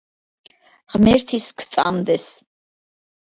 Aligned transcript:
ღმერთის 0.93 1.49
გსწამდეს 1.59 2.25